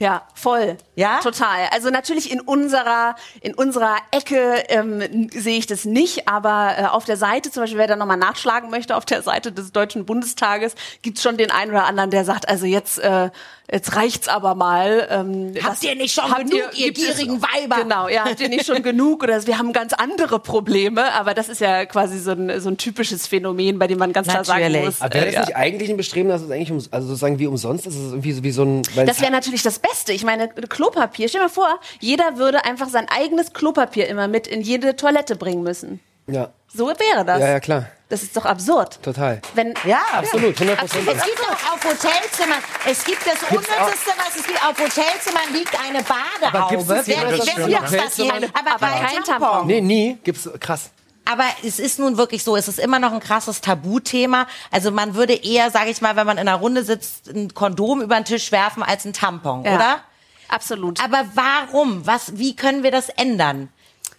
[0.00, 0.76] Ja, voll.
[0.94, 1.18] Ja?
[1.18, 1.68] Total.
[1.72, 7.04] Also natürlich in unserer, in unserer Ecke ähm, sehe ich das nicht, aber äh, auf
[7.04, 10.76] der Seite, zum Beispiel, wer da nochmal nachschlagen möchte, auf der Seite des Deutschen Bundestages,
[11.02, 13.30] gibt's schon den einen oder anderen, der sagt, also jetzt, äh,
[13.70, 15.06] jetzt reicht's aber mal.
[15.10, 17.82] Ähm, Habt das- ihr nicht schon habt genug, ihr es- gierigen Weiber?
[17.82, 21.48] Genau, ja, habt ihr nicht schon genug oder wir haben ganz andere Probleme, aber das
[21.48, 24.60] ist ja quasi so ein, so ein typisches Phänomen, bei dem man ganz klar sagen
[24.62, 24.84] Natürlich.
[24.84, 25.00] muss.
[25.00, 27.46] Aber wäre äh, das nicht eigentlich ein Bestreben, dass es eigentlich um, also sozusagen wie
[27.46, 27.94] umsonst ist?
[27.94, 28.82] Es ist irgendwie so wie so ein.
[28.94, 30.12] weil Das wäre natürlich das Beste.
[30.12, 31.28] Ich meine, Klopapier.
[31.28, 35.36] Stell dir mal vor, jeder würde einfach sein eigenes Klopapier immer mit in jede Toilette
[35.36, 36.00] bringen müssen.
[36.28, 36.50] Ja.
[36.72, 37.40] So wäre das.
[37.40, 37.86] Ja, ja, klar.
[38.10, 39.02] Das ist doch absurd.
[39.02, 39.40] Total.
[39.54, 41.08] Wenn, Ja, Absolut, 100 Prozent.
[41.08, 44.62] Es gibt auch auf Hotelzimmern, es gibt das Unnützeste, was es gibt.
[44.64, 47.02] Auf Hotelzimmern liegt eine Aber gibt's Badehaube.
[47.06, 48.34] Wer, Das wer nutzt das hier?
[48.34, 49.26] Aber, Aber kein kein Tampon.
[49.48, 49.66] Tampon.
[49.66, 50.18] Nee, nie.
[50.24, 50.90] Gibt's krass.
[51.30, 54.46] Aber es ist nun wirklich so, es ist immer noch ein krasses Tabuthema.
[54.70, 58.00] Also man würde eher, sage ich mal, wenn man in einer Runde sitzt, ein Kondom
[58.00, 59.74] über den Tisch werfen als ein Tampon, Ja.
[59.74, 60.00] oder?
[60.48, 61.02] Absolut.
[61.04, 62.06] Aber warum?
[62.06, 63.68] Was, wie können wir das ändern?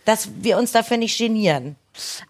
[0.06, 1.76] Dass wir uns dafür nicht genieren.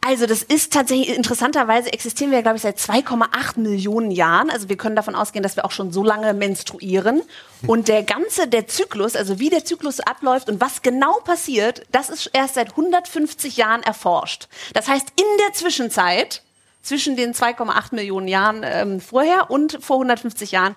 [0.01, 4.49] Also das ist tatsächlich, interessanterweise existieren wir, glaube ich, seit 2,8 Millionen Jahren.
[4.49, 7.21] Also wir können davon ausgehen, dass wir auch schon so lange menstruieren.
[7.67, 12.09] Und der ganze, der Zyklus, also wie der Zyklus abläuft und was genau passiert, das
[12.09, 14.47] ist erst seit 150 Jahren erforscht.
[14.73, 16.41] Das heißt, in der Zwischenzeit,
[16.81, 20.75] zwischen den 2,8 Millionen Jahren ähm, vorher und vor 150 Jahren,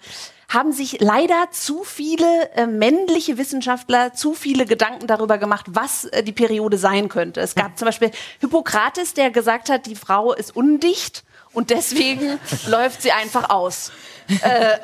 [0.52, 6.22] haben sich leider zu viele äh, männliche Wissenschaftler zu viele Gedanken darüber gemacht, was äh,
[6.22, 7.40] die Periode sein könnte.
[7.40, 8.10] Es gab zum Beispiel
[8.40, 13.92] Hippokrates, der gesagt hat, die Frau ist undicht und deswegen läuft sie einfach aus.
[14.28, 14.78] Äh,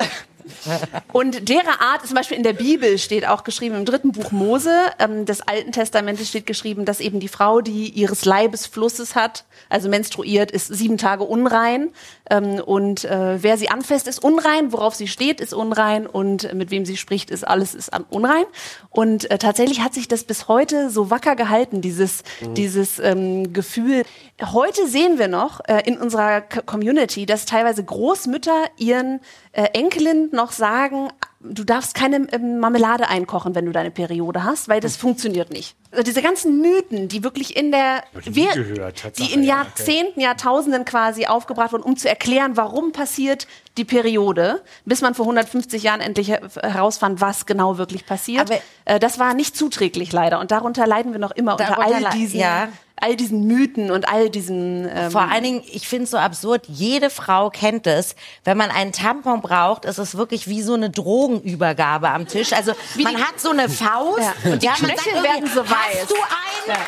[1.13, 4.73] und derer Art, zum Beispiel in der Bibel steht auch geschrieben, im dritten Buch Mose
[4.99, 9.45] ähm, des Alten Testamentes steht geschrieben, dass eben die Frau, die ihres Leibes Flusses hat,
[9.69, 11.89] also menstruiert, ist sieben Tage unrein.
[12.29, 16.71] Ähm, und äh, wer sie anfasst, ist unrein, worauf sie steht, ist unrein und mit
[16.71, 18.45] wem sie spricht, ist alles ist unrein.
[18.89, 22.23] Und äh, tatsächlich hat sich das bis heute so wacker gehalten, dieses,
[22.55, 24.03] dieses ähm, Gefühl.
[24.41, 29.19] Heute sehen wir noch äh, in unserer Community, dass teilweise Großmütter ihren
[29.51, 31.09] äh, Enkelinnen noch sagen,
[31.41, 35.75] du darfst keine ähm, Marmelade einkochen, wenn du deine Periode hast, weil das funktioniert nicht.
[35.91, 40.85] Also diese ganzen Mythen, die wirklich in der, wir- gehört, die in ja, Jahrzehnten, Jahrtausenden
[40.85, 43.47] quasi aufgebracht wurden, um zu erklären, warum passiert
[43.77, 48.41] die Periode, bis man vor 150 Jahren endlich her- herausfand, was genau wirklich passiert.
[48.51, 52.09] Aber- äh, das war nicht zuträglich leider und darunter leiden wir noch immer unter all
[52.13, 52.67] diesen, ja.
[53.01, 56.65] All diesen Mythen und all diesen ähm, Vor allen Dingen, ich finde es so absurd,
[56.67, 58.15] jede Frau kennt es.
[58.43, 62.53] Wenn man einen Tampon braucht, ist es wirklich wie so eine Drogenübergabe am Tisch.
[62.53, 64.19] Also man die- hat so eine Faust.
[64.19, 64.51] Ja.
[64.51, 66.01] Und die man Knöchel sagt werden so weiß.
[66.01, 66.79] Hast du einen?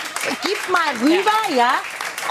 [0.43, 1.71] Gib mal rüber, ja.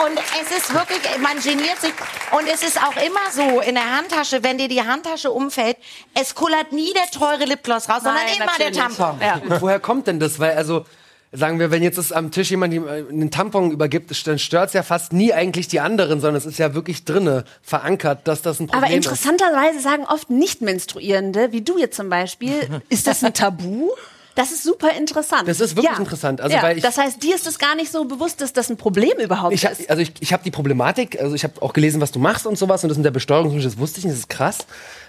[0.07, 1.93] Und es ist wirklich, man geniert sich.
[2.31, 5.77] Und es ist auch immer so in der Handtasche, wenn dir die Handtasche umfällt,
[6.15, 8.73] es kullert nie der teure Lipgloss raus, sondern Nein, immer der.
[8.73, 9.21] Tampon.
[9.21, 9.35] Ja.
[9.43, 10.39] Und woher kommt denn das?
[10.39, 10.87] Weil, also,
[11.33, 14.73] sagen wir, wenn jetzt es am Tisch jemand äh, einen Tampon übergibt, dann stört es
[14.75, 18.59] ja fast nie eigentlich die anderen, sondern es ist ja wirklich drinne verankert, dass das
[18.61, 22.55] ein Problem Aber interessanterweise sagen oft Nicht-Menstruierende, wie du jetzt zum Beispiel,
[22.89, 23.91] ist das ein Tabu?
[24.37, 25.49] Das ist super interessant.
[25.49, 26.41] Das ist wirklich interessant.
[26.41, 28.71] Also, ja, weil ich- das heißt, dir ist es gar nicht so bewusst, dass das
[28.71, 29.91] ein Problem überhaupt Ich ist.
[29.91, 32.57] also ich, ich habe die Problematik, also ich habe auch gelesen, was du machst und
[32.57, 34.59] sowas und das mit der Besteuerung, das wusste ich nicht, das ist krass.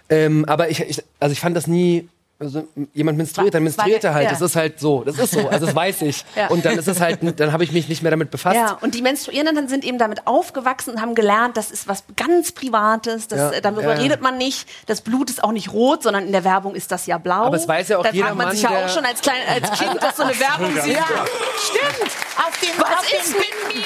[0.10, 2.10] Ähm, aber ich, ich, also ich fand das nie,
[2.42, 4.26] also jemand menstruiert, dann menstruiert er halt.
[4.26, 4.32] ja.
[4.32, 6.26] Das ist halt so, das ist so, also das weiß ich.
[6.36, 6.48] Ja.
[6.48, 8.56] Und dann ist es halt, dann habe ich mich nicht mehr damit befasst.
[8.56, 12.52] Ja, und die Menstruierenden sind eben damit aufgewachsen und haben gelernt, das ist was ganz
[12.52, 14.68] Privates, das, Ja, äh, darüber redet man nicht.
[14.88, 17.44] Das Blut ist auch nicht rot, sondern in der Werbung ist das ja blau.
[17.44, 19.22] Aber es weiß ja auch da jeder fragt man Mann, sich ja auch schon als,
[19.22, 20.94] klein, als Kind, dass so eine Werbung sieht.
[20.96, 22.12] Ja, stimmt.
[22.38, 23.86] Auf den, Was auf ist mit mir?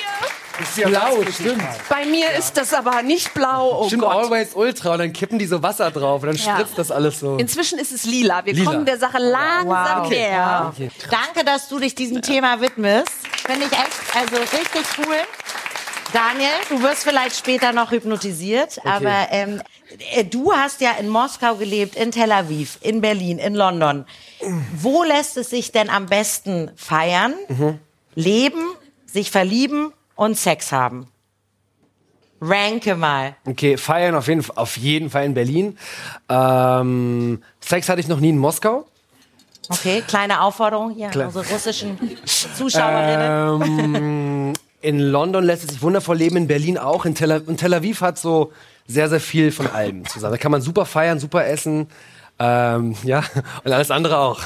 [0.86, 1.64] Blau, stimmt.
[1.90, 3.82] Bei mir ist das aber nicht blau.
[3.82, 4.12] Oh Stimmt, Gott.
[4.26, 6.56] Always Ultra und dann kippen die so Wasser drauf und dann Ja.
[6.56, 7.38] spritzt das alles so.
[7.38, 8.46] Inzwischen ist es lila.
[8.46, 8.72] Wir Lila.
[8.72, 10.10] kommen der Sache langsam Wow.
[10.10, 10.74] näher.
[11.10, 13.10] Danke, dass du dich diesem Thema widmest.
[13.46, 15.16] Finde ich echt, also richtig cool.
[16.14, 19.62] Daniel, du wirst vielleicht später noch hypnotisiert, aber ähm,
[20.14, 24.06] äh, du hast ja in Moskau gelebt, in Tel Aviv, in Berlin, in London.
[24.78, 27.34] Wo lässt es sich denn am besten feiern,
[28.14, 28.64] leben,
[29.06, 31.08] sich verlieben und Sex haben?
[32.42, 33.36] Ranke mal.
[33.46, 35.78] Okay, feiern auf jeden, auf jeden Fall in Berlin.
[36.30, 38.86] Ähm, Sex hatte ich noch nie in Moskau.
[39.70, 41.98] Okay, kleine Aufforderung hier an unsere russischen
[42.56, 43.62] Zuschauerinnen.
[43.96, 47.06] Ähm, in London lässt es sich wundervoll leben, in Berlin auch.
[47.06, 48.52] In Tel, Aviv, und Tel Aviv hat so
[48.86, 50.34] sehr, sehr viel von allem zusammen.
[50.34, 51.88] Da kann man super feiern, super essen.
[52.38, 53.24] Ähm, ja,
[53.64, 54.42] und alles andere auch.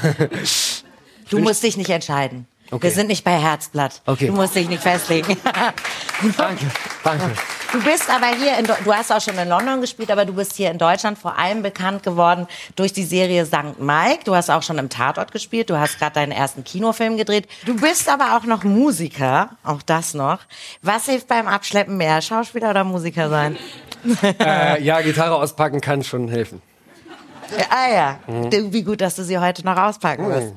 [1.29, 2.47] Du musst dich nicht entscheiden.
[2.71, 2.83] Okay.
[2.83, 4.01] Wir sind nicht bei Herzblatt.
[4.05, 4.27] Okay.
[4.27, 5.37] Du musst dich nicht festlegen.
[6.37, 6.65] danke,
[7.03, 7.31] danke.
[7.71, 10.55] Du bist aber hier, in, du hast auch schon in London gespielt, aber du bist
[10.55, 13.79] hier in Deutschland vor allem bekannt geworden durch die Serie St.
[13.79, 14.21] Mike.
[14.25, 17.47] Du hast auch schon im Tatort gespielt, du hast gerade deinen ersten Kinofilm gedreht.
[17.65, 20.39] Du bist aber auch noch Musiker, auch das noch.
[20.81, 23.57] Was hilft beim Abschleppen mehr, Schauspieler oder Musiker sein?
[24.39, 26.61] Äh, ja, Gitarre auspacken kann schon helfen.
[27.69, 30.53] Ah ja, Du, wie gut, dass du sie heute noch auspacken wirst.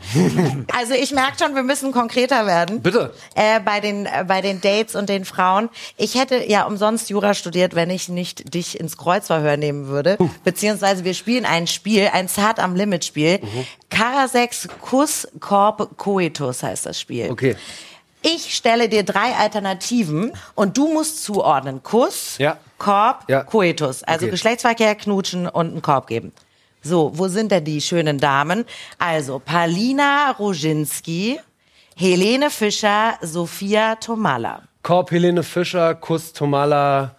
[0.77, 2.81] Also ich merke schon, wir müssen konkreter werden.
[2.83, 3.13] Bitte.
[3.35, 5.69] Äh, bei den äh, bei den Dates und den Frauen.
[5.97, 10.19] Ich hätte ja umsonst Jura studiert, wenn ich nicht dich ins Kreuzverhör nehmen würde.
[10.45, 13.41] Beziehungsweise wir spielen ein Spiel, ein Zart am Limit Spiel.
[13.91, 17.31] Karasex Kuss Korb Coitus heißt das Spiel.
[17.31, 17.57] Okay.
[18.25, 21.83] Ich stelle dir drei Alternativen und du musst zuordnen.
[21.83, 22.57] Kuss, Ja.
[22.79, 23.43] Korb, Ja.
[23.43, 24.05] Koitus.
[24.05, 24.31] Also Okay.
[24.31, 26.33] Geschlechtsverkehr, knutschen und einen Korb geben.
[26.83, 28.64] So, wo sind denn die schönen Damen?
[28.99, 31.38] Also, Palina Roginski,
[31.97, 34.62] Helene Fischer, Sophia Tomala.
[34.83, 37.14] Korb, Helene Fischer, Kuss, Tomala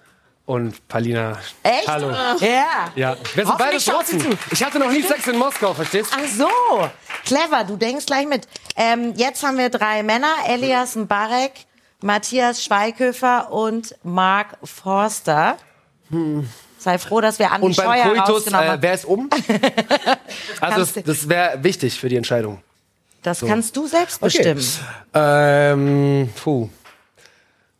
[0.45, 1.37] und Palina.
[1.63, 1.87] Echt?
[1.87, 2.11] Hallo.
[2.41, 2.91] Ja.
[2.95, 4.19] Ja, wir sind Russen.
[4.19, 4.29] zu.
[4.51, 6.17] Ich hatte noch nie Sex in Moskau, verstehst du?
[6.19, 6.89] Ach so,
[7.23, 8.47] clever, du denkst gleich mit.
[8.75, 11.53] Ähm, jetzt haben wir drei Männer, Elias Mbarek,
[12.01, 15.57] Matthias Schweighöfer und Mark Forster.
[16.83, 19.29] Sei froh, dass wir Andi Und beim Scheuer Koitus, äh, wer ist um?
[20.59, 22.61] also das, das wäre wichtig für die Entscheidung.
[23.21, 24.61] Das kannst du selbst bestimmen.
[25.13, 26.67] Ähm, puh.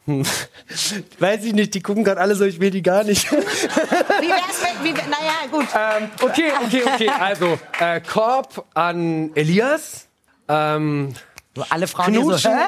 [0.05, 0.23] Hm.
[1.19, 3.29] Weiß ich nicht, die gucken gerade alle so, ich will die gar nicht.
[3.31, 5.67] Wie wär's mit, wie, naja, gut.
[5.75, 7.09] ähm, okay, okay, okay.
[7.09, 10.07] Also, äh, Korb an Elias.
[10.47, 11.13] Ähm,
[11.53, 12.51] Du, alle Frauen hier so, Knutschen.
[12.51, 12.65] hä?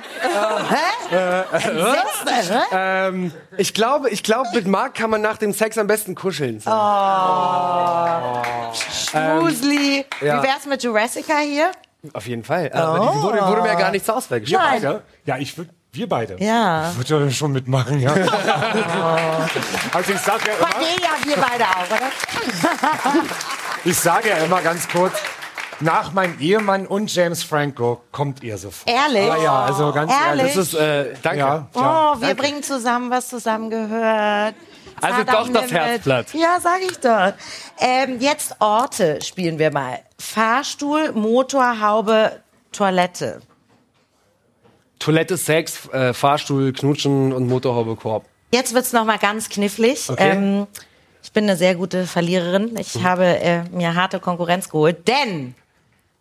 [1.10, 1.43] hä?
[1.54, 2.62] Entsetzt, hä?
[2.71, 6.60] ähm, ich glaube, ich glaube, mit Marc kann man nach dem Sex am besten kuscheln.
[6.60, 6.69] So.
[9.10, 10.06] Schmusli.
[10.21, 10.39] ja.
[10.39, 11.71] Wie wär's mit Jurassica hier?
[12.13, 12.71] Auf jeden Fall.
[12.74, 14.62] Aber die wurde, wurde mir ja gar nicht zur Auswahl gestellt.
[14.62, 14.82] Nein.
[14.84, 16.36] Ja, ja ich würde, wir beide.
[16.38, 16.91] Ja.
[16.91, 18.12] Ich würde ja schon mitmachen, ja.
[19.93, 22.12] also ich sage ja, immer, Cornelia, wir beide auch, oder?
[23.84, 25.13] ich sage ja immer ganz kurz,
[25.80, 28.90] nach meinem Ehemann und James Franco kommt ihr sofort.
[28.90, 29.28] Ehrlich?
[29.28, 30.56] Ja, ja, also ganz Ehrlich?
[30.56, 30.56] ehrlich.
[30.56, 31.40] Das ist, äh, danke.
[31.40, 32.16] Ja, ja.
[32.16, 34.56] Oh, wir bringen zusammen, was zusammengehört.
[35.02, 35.72] Also Zart doch das.
[35.72, 36.34] Herzblatt.
[36.34, 37.34] Ja, sag ich doch.
[37.80, 40.00] Ähm, jetzt Orte spielen wir mal.
[40.18, 42.40] Fahrstuhl, Motorhaube,
[42.72, 43.42] Toilette.
[45.00, 48.26] Toilette, Sex, äh, Fahrstuhl, Knutschen und Motorhaube, Korb.
[48.54, 50.10] Jetzt wird's noch mal ganz knifflig.
[50.10, 50.32] Okay.
[50.32, 50.68] Ähm,
[51.22, 52.78] ich bin eine sehr gute Verliererin.
[52.78, 55.56] Ich habe äh, mir harte Konkurrenz geholt, denn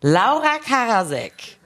[0.01, 1.57] Laura Karasek,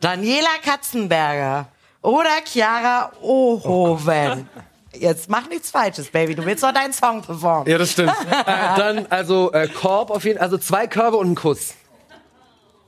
[0.00, 1.66] Daniela Katzenberger
[2.02, 4.48] oder Chiara Ohoven.
[4.94, 6.34] Jetzt mach nichts Falsches, Baby.
[6.34, 7.66] Du willst doch deinen Song performen.
[7.66, 8.12] Ja, das stimmt.
[8.30, 8.44] äh,
[8.76, 11.74] dann also äh, Korb auf jeden Fall, also zwei Körbe und ein Kuss.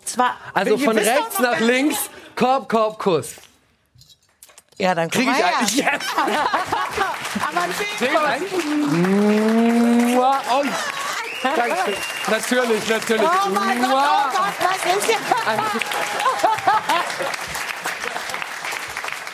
[0.04, 3.37] Zwar, Also von rechts nach links, Korb, Korb, Kuss.
[4.76, 5.92] Ja, dann Kriege mal ich her.
[5.92, 6.02] Yes!
[7.48, 8.10] Aber ein Krieg?
[10.14, 10.62] Mua, oh.
[11.44, 11.94] Dankeschön.
[12.30, 13.28] Natürlich, natürlich.
[13.46, 15.16] Oh mein Gott, oh Gott, was ist hier?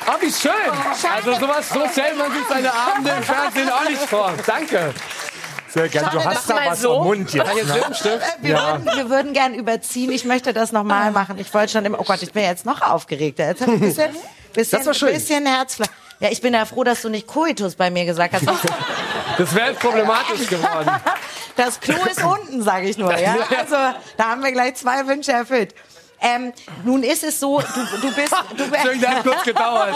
[0.06, 0.52] Oh, wie schön.
[1.14, 4.32] Also sowas, so stellt man sich seine Abende im Fernsehen auch nicht vor.
[4.46, 4.92] Danke.
[5.68, 6.10] Sehr gern.
[6.10, 7.46] Du hast da mal was so- am Mund jetzt.
[7.46, 8.20] Ne?
[8.40, 10.10] Wir, würden, wir würden gern überziehen.
[10.10, 11.38] Ich möchte das nochmal machen.
[11.38, 13.46] Ich wollte schon immer, oh Gott, ich bin jetzt noch aufgeregter.
[13.46, 14.10] Jetzt ich ein bisschen,
[14.52, 15.12] bisschen, Das war schön.
[15.12, 15.88] bisschen Herzfleisch.
[16.18, 18.44] Ja, ich bin ja froh, dass du nicht Koitus bei mir gesagt hast.
[19.38, 20.90] Das wäre jetzt problematisch geworden.
[21.56, 23.16] Das Klo ist unten, sage ich nur.
[23.16, 23.36] Ja?
[23.58, 23.76] Also
[24.16, 25.74] da haben wir gleich zwei Wünsche erfüllt.
[26.22, 26.52] Ähm,
[26.84, 27.66] nun ist es so, du,
[28.02, 29.94] du bist, du Entschuldigung, der hat kurz gedauert.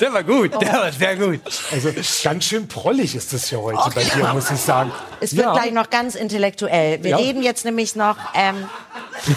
[0.00, 1.40] Der war gut, der war sehr gut.
[1.70, 1.90] Also
[2.24, 4.90] ganz schön prollig ist das ja heute bei dir, muss ich sagen.
[5.20, 5.52] Es wird ja.
[5.52, 7.04] gleich noch ganz intellektuell.
[7.04, 7.16] Wir Ja.
[7.18, 8.16] reden jetzt nämlich noch.
[8.34, 8.68] Ähm,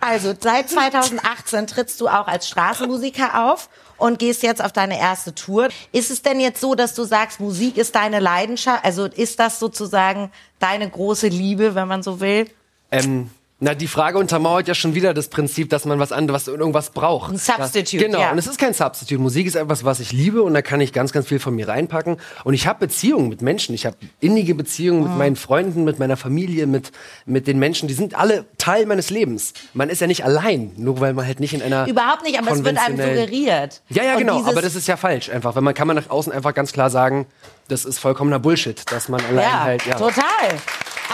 [0.01, 3.68] also seit 2018 trittst du auch als Straßenmusiker auf
[4.02, 5.68] und gehst jetzt auf deine erste Tour.
[5.92, 8.84] Ist es denn jetzt so, dass du sagst, Musik ist deine Leidenschaft?
[8.84, 12.50] Also ist das sozusagen deine große Liebe, wenn man so will?
[12.90, 13.30] Ähm,
[13.64, 16.90] na, die Frage untermauert ja schon wieder das Prinzip, dass man was anderes, was irgendwas
[16.90, 17.31] braucht.
[17.31, 18.33] Ein Substitute, Genau, ja.
[18.33, 19.20] und es ist kein Substitute.
[19.22, 21.68] Musik ist etwas, was ich liebe und da kann ich ganz, ganz viel von mir
[21.68, 22.16] reinpacken.
[22.42, 23.72] Und ich habe Beziehungen mit Menschen.
[23.72, 25.09] Ich habe innige Beziehungen Mhm.
[25.11, 26.90] mit meinen Freunden, mit meiner Familie, mit,
[27.25, 27.87] mit den Menschen.
[27.87, 29.53] Die sind alle Teil meines Lebens.
[29.75, 32.51] Man ist ja nicht allein, nur weil man halt nicht in einer Überhaupt nicht, aber
[32.51, 33.81] es wird einem suggeriert.
[33.90, 35.55] Ja, ja, Und genau, aber das ist ja falsch einfach.
[35.55, 37.27] Weil man kann man nach außen einfach ganz klar sagen,
[37.68, 39.94] das ist vollkommener Bullshit, dass man allein ja, halt, ja.
[39.94, 40.48] total.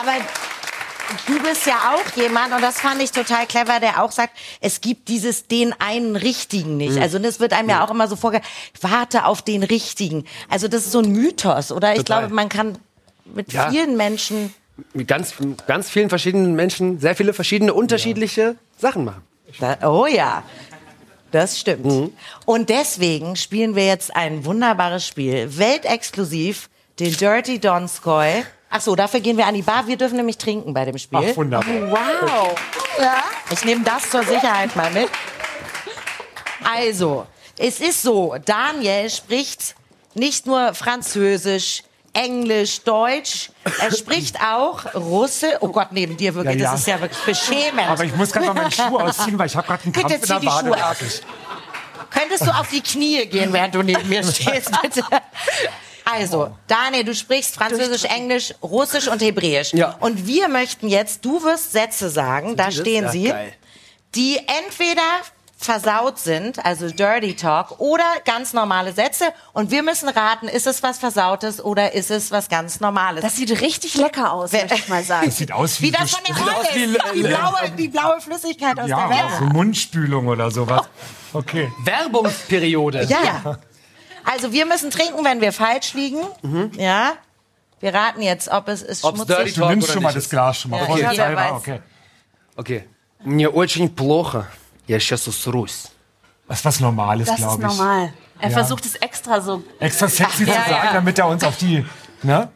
[0.01, 0.13] Aber
[1.27, 4.81] du bist ja auch jemand, und das fand ich total clever, der auch sagt, es
[4.81, 6.97] gibt dieses den einen Richtigen nicht.
[6.97, 7.03] Mhm.
[7.03, 8.41] Also das wird einem ja auch immer so vorge,
[8.81, 10.25] warte auf den Richtigen.
[10.49, 11.93] Also das ist so ein Mythos, oder?
[11.93, 12.21] Ich Total.
[12.21, 12.79] glaube, man kann
[13.25, 13.71] mit Ja.
[13.71, 14.55] vielen Menschen
[14.95, 15.35] Mit ganz,
[15.67, 19.23] ganz vielen verschiedenen Menschen sehr viele verschiedene, unterschiedliche Sachen machen.
[19.59, 20.43] Da, oh ja,
[21.33, 21.85] das stimmt.
[21.85, 22.13] Mhm.
[22.45, 26.69] Und deswegen spielen wir jetzt ein wunderbares Spiel, weltexklusiv,
[27.01, 28.45] den Dirty Donskoy.
[28.71, 29.87] Ach so, dafür gehen wir an die Bar.
[29.87, 31.31] Wir dürfen nämlich trinken bei dem Spiel.
[31.33, 31.67] Ach, wunderbar.
[31.91, 32.55] Wow.
[33.01, 33.23] Ja.
[33.51, 35.09] Ich nehme das zur Sicherheit mal mit.
[36.65, 37.27] Also,
[37.57, 39.75] es ist so, Daniel spricht
[40.15, 43.51] nicht nur Französisch, Englisch, Deutsch,
[43.81, 45.59] er spricht auch Russe.
[45.61, 46.71] Oh Gott, neben dir wirklich, Ja, ja.
[46.73, 47.89] das ist ja wirklich beschämend.
[47.89, 50.23] Aber ich muss gerade mal meinen Schuh ausziehen, weil ich habe gerade einen Bitte Krampf
[50.23, 51.23] in zieh der ich.
[52.11, 55.03] Könntest du auf die Knie gehen, während du neben mir stehst, bitte?
[56.11, 59.75] Also, Daniel, du sprichst Französisch, Englisch, Russisch und Hebräisch.
[59.75, 59.97] Ja.
[60.01, 63.53] Und wir möchten jetzt, du wirst Sätze sagen, da stehen Ja, sie, geil.
[64.15, 65.03] die entweder
[65.61, 69.25] versaut sind, also Dirty Talk, oder ganz normale Sätze.
[69.53, 73.23] Und wir müssen raten, ist es was Versautes oder ist es was ganz Normales?
[73.23, 75.27] Das sieht richtig lecker aus, möchte ich mal sagen.
[75.27, 77.15] Das sieht aus wie, wie das von der ist.
[77.15, 79.31] Die blaue, die blaue Flüssigkeit aus ja, der Welt.
[79.41, 80.89] so Mundspülung oder sowas.
[81.33, 81.71] Okay.
[81.85, 83.05] Werbungsperiode.
[83.05, 83.59] Ja.
[84.24, 86.20] Also wir müssen trinken, wenn wir falsch liegen.
[86.78, 87.14] Ja.
[87.80, 89.36] Wir raten jetzt, ob es ist Ob's schmutzig.
[89.36, 90.30] dirty Du talk nimmst oder schon mal nicht das ist.
[90.30, 91.42] Glas schon mal Ja, vor ja, sich wer selber.
[91.42, 91.52] weiß.
[91.54, 91.80] Okay.
[92.56, 92.88] Okay.
[93.26, 94.46] Мне очень плохо.
[94.88, 95.90] Я сейчас усрусь.
[96.48, 97.68] Das ist was Normales, Das ist glaube ich.
[97.78, 98.14] normal.
[98.40, 98.54] Er Ja.
[98.58, 99.64] versucht es extra so.
[99.80, 100.94] Extra sexy zu ja, sagen, ja.
[100.94, 101.86] damit er uns auf die.
[102.22, 102.50] Ne?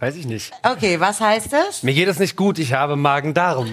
[0.00, 0.52] Weiß ich nicht.
[0.62, 1.82] Okay, was heißt es?
[1.82, 3.70] Mir geht es nicht gut, ich habe Magen-Darm.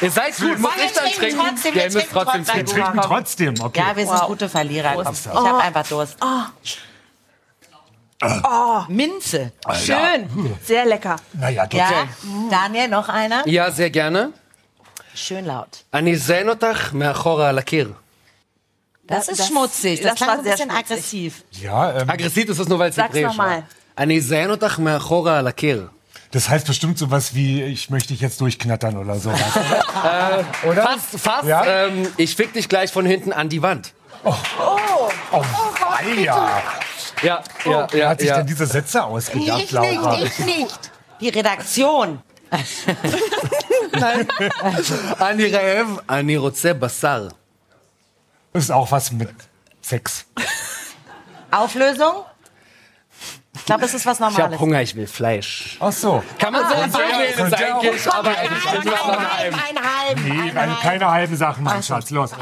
[0.00, 1.38] Ihr seid gut, muss ich dann trinken?
[1.38, 3.80] Trotzdem, wir müsst trotzdem Wir trinken trotzdem, trotzdem, okay.
[3.80, 4.26] Ja, wir sind wow.
[4.28, 4.92] gute Verlierer.
[4.94, 5.12] Komm.
[5.12, 5.56] Ich hab oh.
[5.56, 6.16] einfach Durst.
[6.20, 6.26] Oh.
[8.22, 8.26] oh.
[8.26, 8.86] Ah.
[8.88, 9.52] Minze.
[9.64, 10.32] Ah, Schön.
[10.32, 10.56] Hm.
[10.64, 11.16] Sehr lecker.
[11.32, 11.80] Naja, trotzdem.
[11.80, 12.50] Ja.
[12.50, 13.46] Daniel, noch einer?
[13.46, 14.32] Ja, sehr gerne.
[15.14, 15.84] Schön laut.
[19.08, 20.00] Das, das ist schmutzig.
[20.00, 20.90] Das, das klang war ein bisschen schmutzig.
[20.90, 21.44] aggressiv.
[21.52, 23.30] Ja, ähm, aggressiv ist das nur, weil es hebräisch war.
[23.30, 23.64] Sag's nochmal.
[26.30, 29.40] Das heißt bestimmt sowas wie, ich möchte dich jetzt durchknattern oder sowas.
[29.56, 30.82] äh, oder?
[30.82, 31.48] Fast, fast.
[31.48, 31.86] Ja?
[31.86, 33.94] Ähm, ich fick dich gleich von hinten an die Wand.
[34.24, 36.62] Oh, oh, oh, oh ja.
[37.22, 38.36] Ja, oh, ja, Wer hat sich ja.
[38.38, 40.18] denn diese Sätze ausgedacht, ich Laura?
[40.18, 40.90] Nicht, ich nicht.
[41.20, 42.20] Die Redaktion.
[43.92, 44.28] Nein.
[45.18, 47.28] Ani Reev, Ani Rotze Basar.
[48.52, 49.30] Ist auch was mit
[49.80, 50.26] Sex.
[51.50, 52.24] Auflösung?
[53.54, 54.60] Ich glaube, es ist was Ich hab Normales.
[54.60, 55.76] Hunger, ich will Fleisch.
[55.80, 56.22] Ach so.
[56.38, 59.08] Kann man so Ah, so ja, sehen, könnte ist eigentlich, aber Ein, ein, ein, noch
[59.08, 60.24] ein, ein.
[60.24, 60.82] Nee, ein keine, halb.
[60.82, 62.10] keine halben Sachen, mein Schatz.
[62.10, 62.30] Los.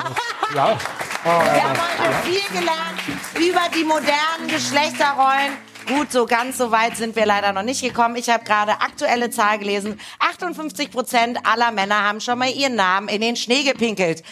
[0.55, 0.77] Ja.
[1.25, 3.01] Wir haben heute viel gelernt
[3.35, 5.59] über die modernen Geschlechterrollen.
[5.87, 8.17] Gut, so ganz so weit sind wir leider noch nicht gekommen.
[8.17, 10.01] Ich habe gerade aktuelle Zahl gelesen.
[10.19, 14.25] 58 Prozent aller Männer haben schon mal ihren Namen in den Schnee gepinkelt.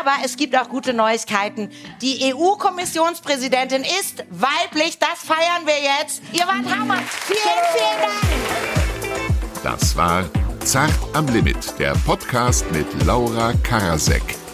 [0.00, 1.70] Aber es gibt auch gute Neuigkeiten.
[2.02, 4.98] Die EU-Kommissionspräsidentin ist weiblich.
[4.98, 6.22] Das feiern wir jetzt.
[6.32, 6.98] Ihr wart Hammer.
[7.24, 7.40] Vielen,
[7.72, 9.62] vielen Dank.
[9.62, 10.24] Das war
[10.64, 14.45] Zart am Limit, der Podcast mit Laura Karasek.